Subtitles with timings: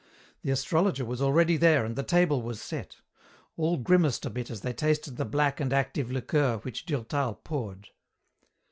[0.41, 2.95] The astrologer was already there and the table was set.
[3.55, 7.89] All grimaced a bit as they tasted the black and active liqueur which Durtal poured.